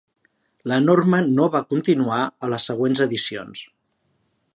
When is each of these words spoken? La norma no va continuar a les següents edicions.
La 0.71 0.77
norma 0.85 1.19
no 1.39 1.49
va 1.55 1.61
continuar 1.73 2.21
a 2.47 2.49
les 2.55 2.65
següents 2.71 3.03
edicions. 3.09 3.63